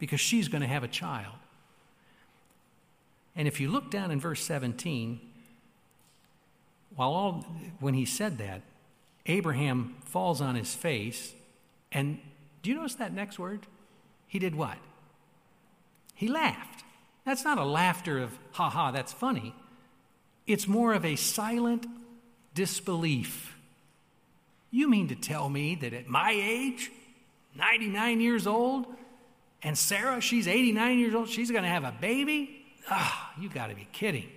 [0.00, 1.34] because she's going to have a child.
[3.36, 5.20] And if you look down in verse 17,
[6.96, 7.46] while all,
[7.78, 8.62] when he said that,
[9.26, 11.34] Abraham falls on his face
[11.92, 12.18] and
[12.62, 13.66] do you notice that next word?
[14.26, 14.76] He did what?
[16.14, 16.84] He laughed.
[17.24, 19.54] That's not a laughter of, ha ha, that's funny.
[20.46, 21.86] It's more of a silent
[22.54, 23.56] disbelief.
[24.70, 26.90] You mean to tell me that at my age,
[27.56, 28.86] 99 years old,
[29.62, 32.64] And Sarah, she's 89 years old, she's going to have a baby?
[32.88, 34.28] Ah, you got to be kidding.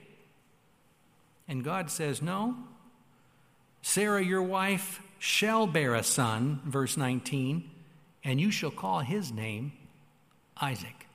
[1.48, 2.56] And God says, No.
[3.84, 7.70] Sarah, your wife, shall bear a son, verse 19,
[8.24, 9.72] and you shall call his name
[10.60, 11.06] Isaac.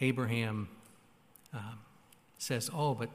[0.00, 0.68] Abraham
[1.52, 1.80] um,
[2.38, 3.10] says, Oh, but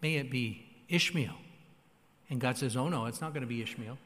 [0.00, 1.36] may it be Ishmael.
[2.30, 3.98] And God says, Oh, no, it's not going to be Ishmael.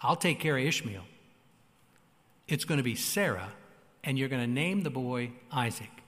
[0.00, 1.04] I'll take care of Ishmael.
[2.48, 3.52] It's going to be Sarah,
[4.02, 6.03] and you're going to name the boy Isaac.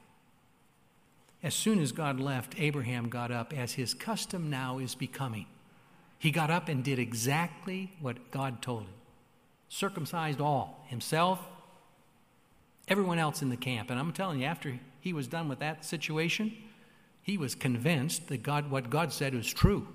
[1.42, 5.46] As soon as God left, Abraham got up, as his custom now is becoming.
[6.18, 8.92] He got up and did exactly what God told him
[9.68, 11.40] circumcised all himself,
[12.87, 13.90] everyone else in the camp.
[13.90, 16.57] And I'm telling you, after he was done with that situation,
[17.20, 19.88] he was convinced that God, what God said was true.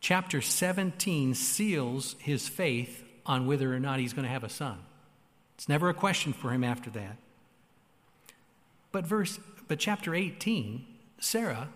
[0.00, 4.78] Chapter 17 seals his faith on whether or not he's going to have a son.
[5.54, 7.16] It's never a question for him after that.
[8.92, 10.84] But verse but chapter 18,
[11.20, 11.68] Sarah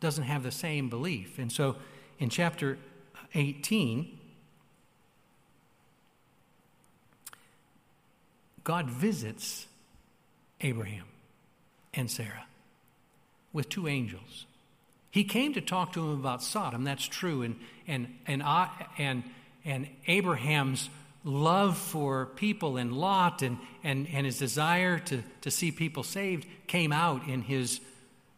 [0.00, 1.38] doesn't have the same belief.
[1.38, 1.76] And so
[2.18, 2.78] in chapter
[3.34, 4.18] 18,
[8.64, 9.66] God visits
[10.62, 11.04] Abraham
[11.92, 12.46] and Sarah
[13.52, 14.46] with two angels.
[15.10, 17.56] He came to talk to him about Sodom, that's true, and,
[17.86, 18.42] and, and,
[18.98, 19.24] and,
[19.64, 20.90] and Abraham's
[21.24, 26.46] love for people and Lot and, and, and his desire to, to see people saved
[26.66, 27.80] came out in his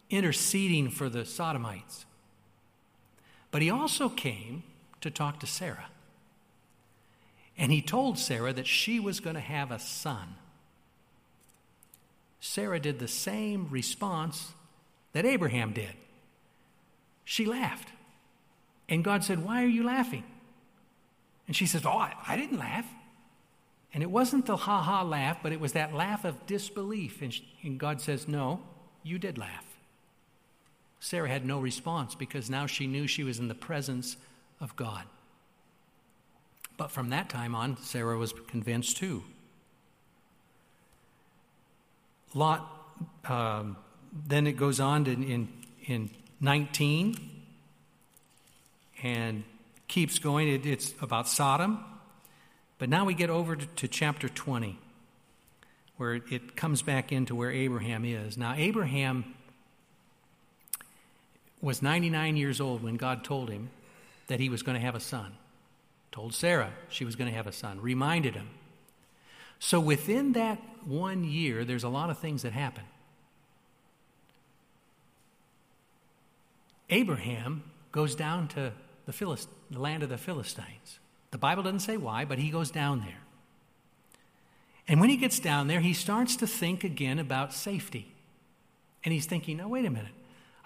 [0.09, 2.05] interceding for the Sodomites.
[3.51, 4.63] But he also came
[5.01, 5.89] to talk to Sarah.
[7.57, 10.37] And he told Sarah that she was going to have a son.
[12.41, 14.53] Sarah did the same response
[15.13, 15.93] that Abraham did.
[17.25, 17.91] She laughed.
[18.89, 20.25] And God said, Why are you laughing?
[21.51, 22.87] And she says, Oh, I, I didn't laugh.
[23.93, 27.23] And it wasn't the ha ha laugh, but it was that laugh of disbelief.
[27.23, 28.61] And, she, and God says, No,
[29.03, 29.65] you did laugh.
[31.01, 34.17] Sarah had no response because now she knew she was in the presence
[34.61, 35.03] of God.
[36.77, 39.25] But from that time on, Sarah was convinced too.
[42.33, 42.65] Lot,
[43.25, 43.77] um,
[44.13, 45.49] then it goes on to, in,
[45.87, 46.11] in
[46.41, 47.17] 19
[49.03, 49.43] and
[49.91, 50.49] keeps going.
[50.49, 51.85] It, it's about Sodom.
[52.79, 54.79] But now we get over to, to chapter 20,
[55.99, 58.39] where it, it comes back into where Abraham is.
[58.39, 59.35] Now, Abraham
[61.61, 63.69] was 99 years old when God told him
[64.29, 65.33] that he was going to have a son
[66.13, 68.49] told Sarah she was going to have a son, reminded him.
[69.59, 72.85] So within that one year, there's a lot of things that happen.
[76.89, 78.73] Abraham goes down to
[79.07, 80.99] the, Philist- the land of the Philistines.
[81.31, 83.21] The Bible doesn't say why, but he goes down there.
[84.89, 88.13] And when he gets down there, he starts to think again about safety.
[89.05, 90.13] And he's thinking, no, wait a minute.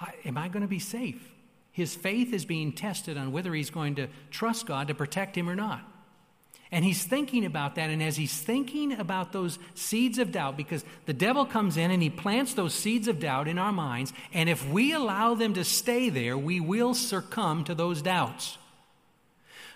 [0.01, 1.31] I, am I going to be safe?
[1.73, 5.51] His faith is being tested on whether he's going to trust God to protect him
[5.51, 5.83] or not.
[6.71, 7.91] And he's thinking about that.
[7.91, 12.03] And as he's thinking about those seeds of doubt, because the devil comes in and
[12.03, 15.65] he plants those seeds of doubt in our minds, and if we allow them to
[15.65, 18.59] stay there, we will succumb to those doubts.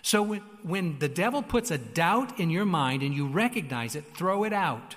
[0.01, 4.05] So when, when the devil puts a doubt in your mind and you recognize it,
[4.15, 4.95] throw it out.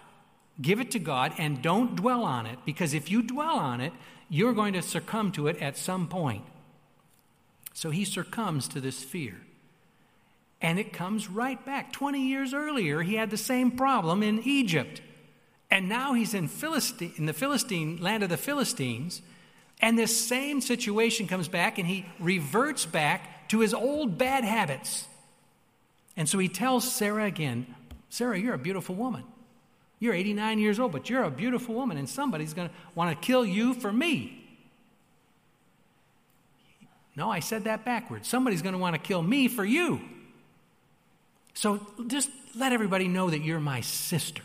[0.61, 3.93] Give it to God and don't dwell on it, because if you dwell on it,
[4.29, 6.45] you're going to succumb to it at some point.
[7.75, 9.41] So he succumbs to this fear.
[10.61, 11.93] And it comes right back.
[11.93, 15.03] 20 years earlier, he had the same problem in Egypt.
[15.71, 19.23] And now he's in, Philistine, in the Philistine land of the Philistines.
[19.81, 25.07] And this same situation comes back, and he reverts back to his old bad habits.
[26.17, 27.67] And so he tells Sarah again
[28.09, 29.25] Sarah, you're a beautiful woman.
[29.99, 33.27] You're 89 years old, but you're a beautiful woman, and somebody's going to want to
[33.27, 34.43] kill you for me.
[37.15, 38.27] No, I said that backwards.
[38.27, 40.01] Somebody's going to want to kill me for you.
[41.53, 44.45] So just let everybody know that you're my sister.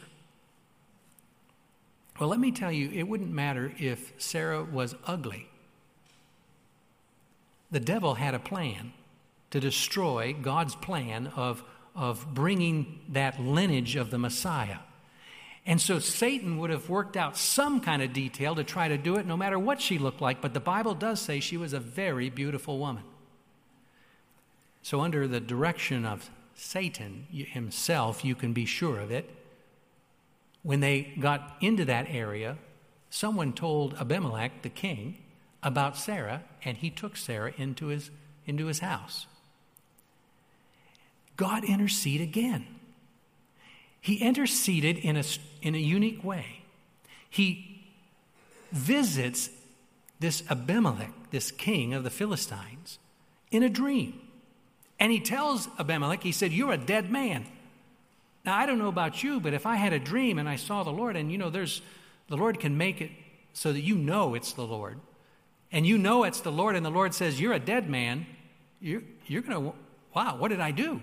[2.19, 5.47] Well, let me tell you, it wouldn't matter if Sarah was ugly.
[7.71, 8.93] The devil had a plan
[9.57, 11.63] to destroy God's plan of,
[11.95, 14.77] of bringing that lineage of the Messiah.
[15.65, 19.15] And so Satan would have worked out some kind of detail to try to do
[19.15, 20.41] it, no matter what she looked like.
[20.41, 23.03] But the Bible does say she was a very beautiful woman.
[24.83, 29.29] So, under the direction of Satan himself, you can be sure of it.
[30.61, 32.57] When they got into that area,
[33.09, 35.17] someone told Abimelech, the king,
[35.63, 38.11] about Sarah, and he took Sarah into his,
[38.45, 39.25] into his house.
[41.38, 42.65] God intercede again.
[44.01, 45.23] He interceded in a,
[45.61, 46.63] in a unique way.
[47.29, 47.85] He
[48.71, 49.49] visits
[50.19, 52.99] this Abimelech, this king of the Philistines,
[53.51, 54.19] in a dream.
[54.99, 57.45] And he tells Abimelech, he said, You're a dead man.
[58.43, 60.83] Now, I don't know about you, but if I had a dream and I saw
[60.83, 61.81] the Lord, and you know, there's
[62.29, 63.11] the Lord can make it
[63.53, 64.99] so that you know it's the Lord,
[65.71, 68.25] and you know it's the Lord, and the Lord says, You're a dead man,
[68.79, 69.77] you're, you're going to,
[70.15, 71.01] wow, what did I do?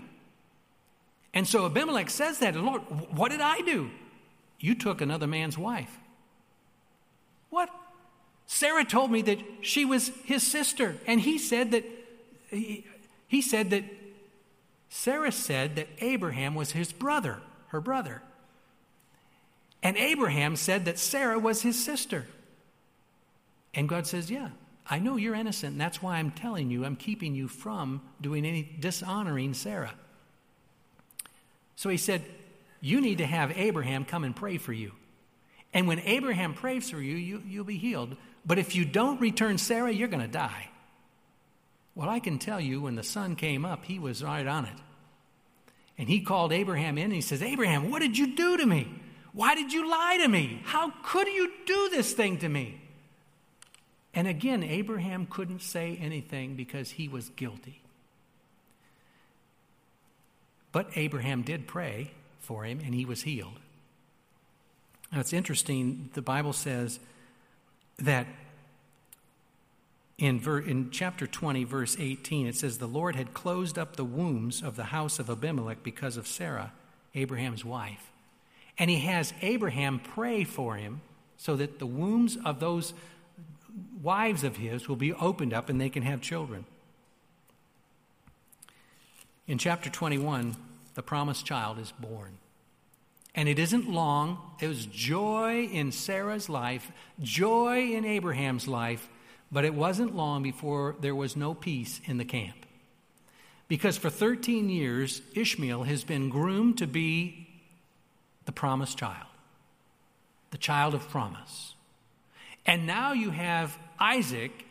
[1.35, 3.91] And so Abimelech says that, Lord, what did I do?
[4.61, 5.99] You took another man's wife.
[7.51, 7.69] What?
[8.47, 11.85] Sarah told me that she was his sister, and he said that
[12.51, 12.87] he,
[13.27, 13.85] he said that
[14.89, 18.23] Sarah said that Abraham was his brother, her brother.
[19.83, 22.27] And Abraham said that Sarah was his sister.
[23.75, 24.51] And God says, Yeah,
[24.89, 28.47] I know you're innocent, and that's why I'm telling you, I'm keeping you from doing
[28.47, 29.95] any dishonoring Sarah.
[31.77, 32.25] So he said,
[32.81, 34.93] You need to have Abraham come and pray for you.
[35.73, 38.17] And when Abraham prays for you, you you'll be healed.
[38.47, 40.69] But if you don't return Sarah, you're going to die.
[41.95, 44.77] Well, I can tell you when the sun came up, he was right on it.
[45.97, 48.89] And he called Abraham in and he says, Abraham, what did you do to me?
[49.33, 50.61] Why did you lie to me?
[50.65, 52.81] How could you do this thing to me?
[54.13, 57.84] And again, Abraham couldn't say anything because he was guilty.
[60.75, 62.11] But Abraham did pray
[62.41, 63.61] for him and he was healed.
[65.13, 66.99] Now it's interesting, the Bible says
[67.99, 68.27] that
[70.19, 74.05] in, ver- in chapter 20, verse 18, it says, The Lord had closed up the
[74.05, 76.73] wombs of the house of Abimelech because of Sarah,
[77.15, 78.11] Abraham's wife.
[78.77, 81.03] And he has Abraham pray for him
[81.37, 82.95] so that the wombs of those
[84.03, 86.65] wives of his will be opened up and they can have children.
[89.47, 90.57] In chapter 21,
[90.95, 92.39] the promised child is born.
[93.35, 94.39] And it isn't long.
[94.61, 96.91] It was joy in Sarah's life,
[97.21, 99.09] joy in Abraham's life,
[99.53, 102.57] but it wasn't long before there was no peace in the camp.
[103.69, 107.49] Because for 13 years, Ishmael has been groomed to be
[108.47, 109.27] the promised child,
[110.53, 111.75] the child of promise.
[112.65, 114.65] And now you have Isaac,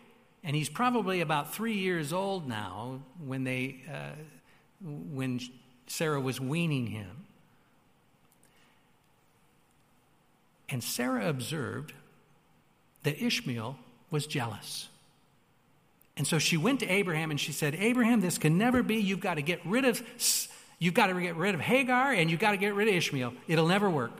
[0.43, 3.83] and he's probably about three years old now when they.
[3.91, 4.13] Uh,
[4.83, 5.39] when
[5.87, 7.25] Sarah was weaning him.
[10.69, 11.93] And Sarah observed
[13.03, 13.77] that Ishmael
[14.09, 14.87] was jealous.
[16.15, 18.95] And so she went to Abraham and she said, Abraham, this can never be.
[18.95, 20.01] You've got to get rid of
[20.79, 23.33] you've got to get rid of Hagar and you've got to get rid of Ishmael.
[23.47, 24.11] It'll never work.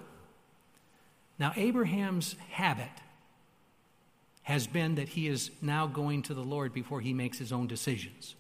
[1.40, 2.90] Now Abraham's habit
[4.44, 7.68] has been that he is now going to the Lord before he makes his own
[7.68, 8.36] decisions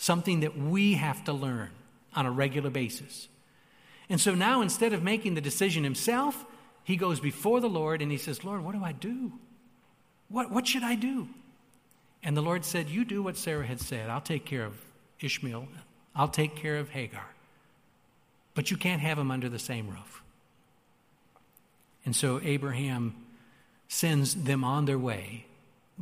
[0.00, 1.68] something that we have to learn
[2.16, 3.28] on a regular basis.
[4.08, 6.42] And so now, instead of making the decision himself,
[6.84, 9.30] he goes before the Lord and he says, Lord, what do I do?
[10.30, 11.28] What, what should I do?
[12.22, 14.08] And the Lord said, You do what Sarah had said.
[14.08, 14.74] I'll take care of
[15.20, 15.68] Ishmael,
[16.16, 17.26] I'll take care of Hagar.
[18.54, 20.22] But you can't have them under the same roof.
[22.06, 23.14] And so Abraham
[23.88, 25.44] sends them on their way.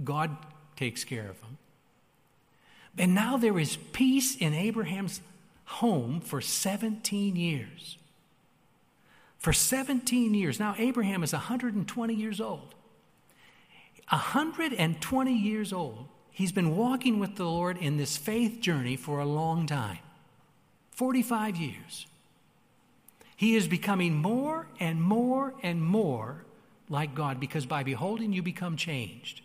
[0.04, 0.36] God
[0.76, 1.58] takes care of them.
[2.98, 5.20] And now there is peace in Abraham's
[5.64, 7.98] home for 17 years.
[9.38, 10.58] For 17 years.
[10.58, 12.74] Now, Abraham is 120 years old.
[14.08, 16.08] 120 years old.
[16.30, 19.98] He's been walking with the Lord in this faith journey for a long time
[20.92, 22.06] 45 years.
[23.36, 26.44] He is becoming more and more and more
[26.88, 29.42] like God because by beholding you become changed.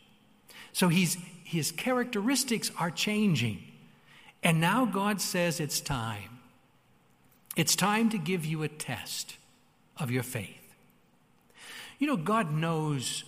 [0.71, 1.17] So he's,
[1.53, 3.63] his characteristics are changing.
[4.43, 6.39] And now God says it's time.
[7.55, 9.37] It's time to give you a test
[9.97, 10.75] of your faith.
[11.99, 13.23] You know, God knows.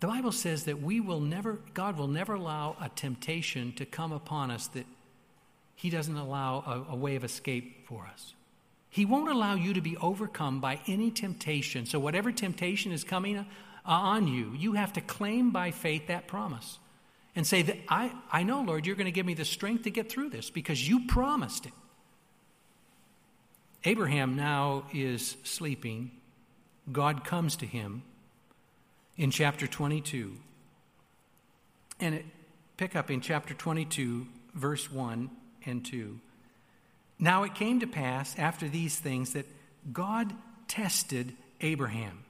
[0.00, 4.12] The Bible says that we will never, God will never allow a temptation to come
[4.12, 4.86] upon us that
[5.76, 8.34] He doesn't allow a, a way of escape for us.
[8.90, 11.86] He won't allow you to be overcome by any temptation.
[11.86, 13.46] So, whatever temptation is coming
[13.84, 16.78] Uh, on you, you have to claim by faith that promise
[17.34, 19.90] and say that I, I know, Lord, you're going to give me the strength to
[19.90, 21.72] get through this because you promised it.
[23.84, 26.10] Abraham now is sleeping.
[26.90, 28.02] God comes to him
[29.16, 30.32] in chapter 22.
[32.00, 32.26] And it,
[32.76, 35.30] pick up in chapter 22, verse 1
[35.64, 36.20] and 2.
[37.18, 39.46] Now it came to pass after these things that
[39.92, 40.32] God
[40.68, 42.24] tested Abraham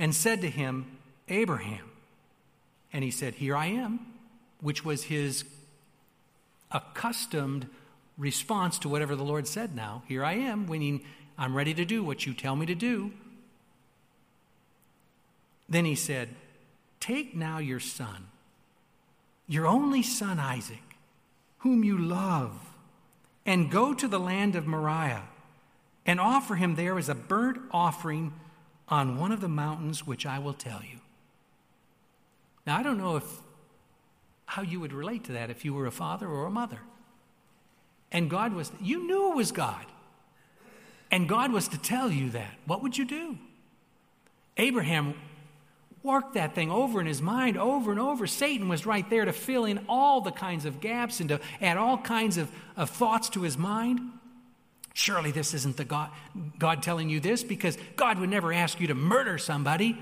[0.00, 0.86] and said to him,
[1.28, 1.90] Abraham.
[2.90, 4.00] And he said, Here I am,
[4.60, 5.44] which was his
[6.72, 7.66] accustomed
[8.16, 10.02] response to whatever the Lord said now.
[10.08, 11.02] Here I am, meaning
[11.36, 13.12] I'm ready to do what you tell me to do.
[15.68, 16.30] Then he said,
[16.98, 18.28] Take now your son,
[19.46, 20.96] your only son Isaac,
[21.58, 22.58] whom you love,
[23.44, 25.28] and go to the land of Moriah
[26.06, 28.32] and offer him there as a burnt offering
[28.90, 30.98] on one of the mountains which I will tell you.
[32.66, 33.24] Now, I don't know if
[34.46, 36.80] how you would relate to that if you were a father or a mother.
[38.10, 39.86] And God was, you knew it was God.
[41.12, 42.54] And God was to tell you that.
[42.66, 43.38] What would you do?
[44.56, 45.14] Abraham
[46.02, 48.26] worked that thing over in his mind over and over.
[48.26, 51.76] Satan was right there to fill in all the kinds of gaps and to add
[51.76, 54.00] all kinds of, of thoughts to his mind.
[55.00, 56.10] Surely this isn't the God,
[56.58, 59.98] God telling you this because God would never ask you to murder somebody.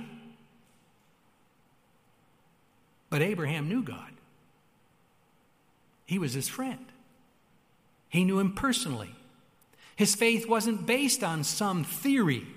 [3.09, 4.11] But Abraham knew God.
[6.05, 6.85] He was his friend.
[8.09, 9.15] He knew him personally.
[9.95, 12.49] His faith wasn't based on some theory,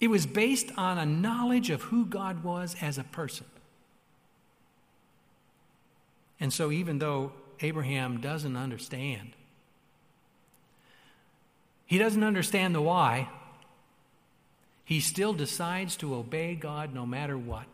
[0.00, 3.46] it was based on a knowledge of who God was as a person.
[6.40, 9.32] And so, even though Abraham doesn't understand,
[11.92, 13.28] he doesn't understand the why,
[14.82, 17.66] he still decides to obey God no matter what.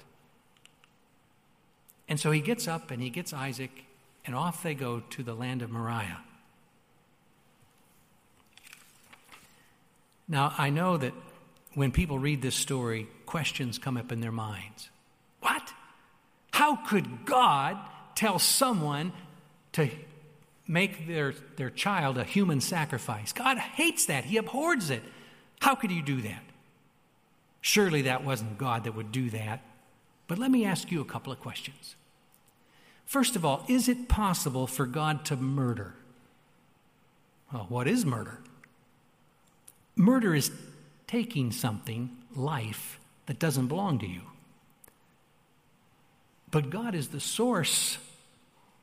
[2.09, 3.71] And so he gets up and he gets Isaac,
[4.27, 6.19] and off they go to the land of Moriah.
[10.27, 11.14] Now, I know that
[11.75, 14.91] when people read this story, questions come up in their minds.
[15.43, 15.73] What?
[16.51, 17.79] How could God
[18.16, 19.12] tell someone
[19.75, 19.89] to
[20.69, 23.33] make their, their child a human sacrifice?
[23.33, 24.27] God hates that.
[24.27, 25.03] He abhors it.
[25.61, 26.43] How could you do that?
[27.61, 29.62] Surely that wasn't God that would do that.
[30.29, 31.97] But let me ask you a couple of questions.
[33.07, 35.95] First of all, is it possible for God to murder?
[37.53, 38.41] Well, what is murder?
[39.97, 40.53] Murder is
[41.07, 44.21] taking something, life, that doesn't belong to you.
[46.51, 47.99] But God is the source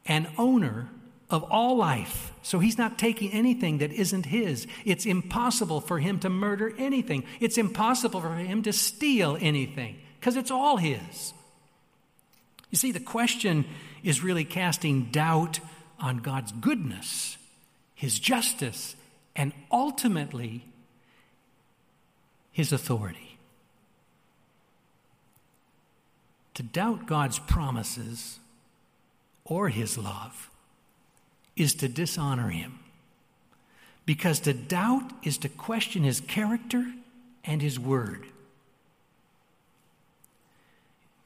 [0.06, 0.90] and owner
[1.30, 2.32] of all life.
[2.44, 4.68] So he's not taking anything that isn't his.
[4.84, 7.24] It's impossible for him to murder anything.
[7.40, 11.34] It's impossible for him to steal anything because it's all his.
[12.70, 13.66] You see, the question
[14.04, 15.60] is really casting doubt
[16.00, 17.38] on God's goodness,
[17.96, 18.96] his justice,
[19.36, 20.66] and ultimately
[22.52, 23.38] his authority.
[26.54, 28.40] To doubt God's promises
[29.44, 30.50] or his love
[31.56, 32.80] is to dishonor him.
[34.06, 36.86] Because to doubt is to question his character
[37.44, 38.26] and his word.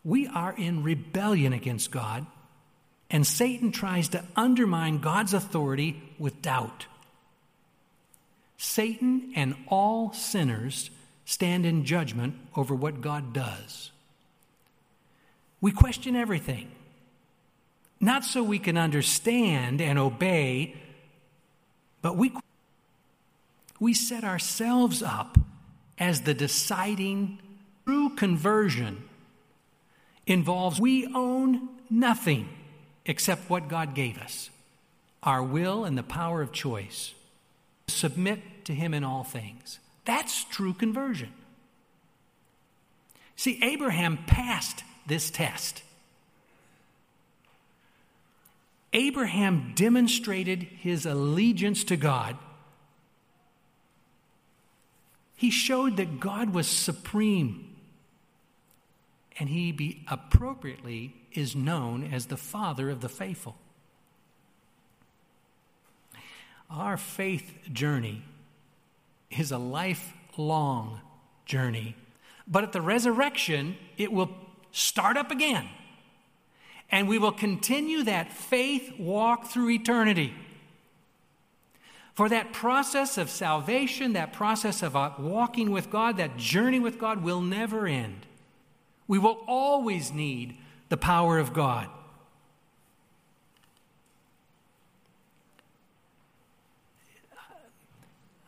[0.03, 2.25] We are in rebellion against God,
[3.11, 6.86] and Satan tries to undermine God's authority with doubt.
[8.57, 10.89] Satan and all sinners
[11.25, 13.91] stand in judgment over what God does.
[15.61, 16.71] We question everything,
[17.99, 20.75] not so we can understand and obey,
[22.01, 22.33] but we,
[23.79, 25.37] we set ourselves up
[25.97, 27.39] as the deciding
[27.85, 29.03] true conversion
[30.25, 32.47] involves we own nothing
[33.05, 34.49] except what God gave us
[35.21, 37.13] our will and the power of choice.
[37.89, 39.79] Submit to Him in all things.
[40.05, 41.33] That's true conversion.
[43.35, 45.83] See, Abraham passed this test.
[48.93, 52.37] Abraham demonstrated his allegiance to God.
[55.35, 57.75] He showed that God was supreme,
[59.39, 63.55] and he appropriately is known as the father of the faithful.
[66.69, 68.23] Our faith journey
[69.31, 71.01] is a lifelong
[71.45, 71.95] journey.
[72.47, 74.31] But at the resurrection, it will
[74.71, 75.69] start up again.
[76.91, 80.33] And we will continue that faith walk through eternity.
[82.15, 86.99] For that process of salvation, that process of uh, walking with God, that journey with
[86.99, 88.25] God will never end.
[89.07, 90.57] We will always need
[90.89, 91.87] the power of God.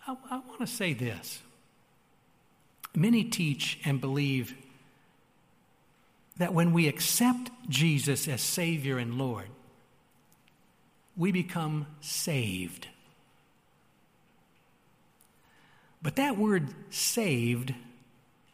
[0.08, 1.42] I, I want to say this.
[2.94, 4.56] Many teach and believe
[6.42, 9.48] that when we accept Jesus as Savior and Lord,
[11.16, 12.88] we become saved.
[16.02, 17.76] But that word saved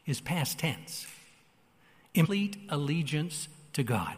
[0.06, 1.08] is past tense.
[2.14, 4.18] Complete allegiance to God.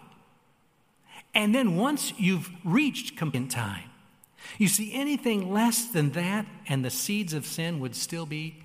[1.36, 3.90] And then once you've reached complete time,
[4.58, 8.64] You see, anything less than that, and the seeds of sin would still be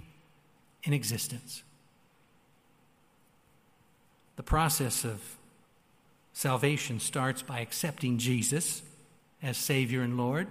[0.85, 1.64] in existence.
[4.37, 5.21] The process of
[6.33, 8.83] salvation starts by accepting Jesus
[9.43, 10.49] as Savior and Lord.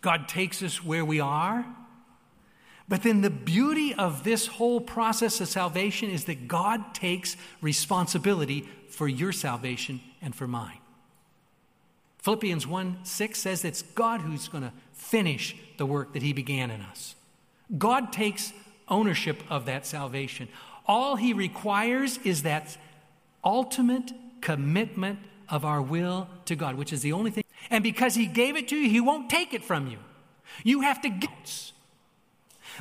[0.00, 1.66] God takes us where we are.
[2.88, 8.68] But then the beauty of this whole process of salvation is that God takes responsibility
[8.88, 10.78] for your salvation and for mine.
[12.18, 16.70] Philippians 1 6 says it's God who's going to finish the work that He began
[16.70, 17.14] in us.
[17.78, 18.52] God takes
[18.88, 20.48] ownership of that salvation.
[20.90, 22.76] All He requires is that
[23.44, 24.10] ultimate
[24.40, 27.44] commitment of our will to God, which is the only thing.
[27.70, 29.98] And because He gave it to you, He won't take it from you.
[30.64, 31.30] You have to give.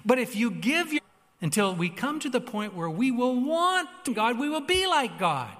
[0.03, 1.03] But if you give your,
[1.39, 5.19] until we come to the point where we will want God, we will be like
[5.19, 5.55] God,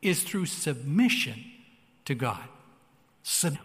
[0.00, 1.44] is through submission
[2.04, 2.44] to God.
[3.24, 3.58] Sub-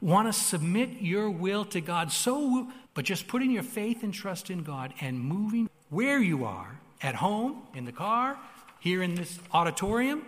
[0.00, 4.48] want to submit your will to God so but just putting your faith and trust
[4.48, 8.36] in God and moving where you are at home in the car
[8.80, 10.24] here in this auditorium.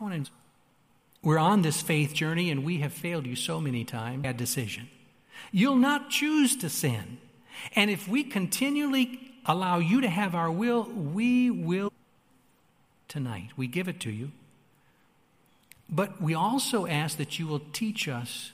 [0.00, 0.32] I want to
[1.22, 4.22] we're on this faith journey and we have failed you so many times.
[4.22, 4.88] Bad decision.
[5.52, 7.18] You'll not choose to sin.
[7.76, 11.92] And if we continually allow you to have our will we will
[13.08, 13.50] tonight.
[13.56, 14.30] We give it to you.
[15.90, 18.52] But we also ask that you will teach us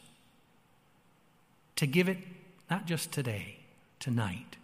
[1.76, 2.18] to give it
[2.70, 3.58] not just today,
[4.00, 4.56] tonight,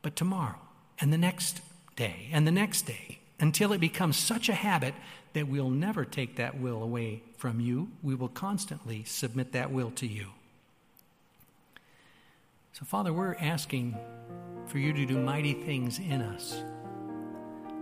[0.00, 0.60] but tomorrow
[1.00, 1.60] and the next
[1.96, 4.94] day and the next day until it becomes such a habit
[5.32, 7.88] that we'll never take that will away from you.
[8.02, 10.26] We will constantly submit that will to you.
[12.72, 13.96] So, Father, we're asking
[14.66, 16.62] for you to do mighty things in us,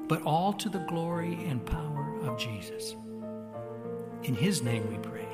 [0.09, 2.97] but all to the glory and power of Jesus.
[4.25, 5.29] In his name we pray.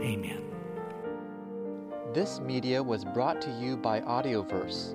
[0.00, 0.42] Amen.
[2.14, 4.94] This media was brought to you by Audioverse,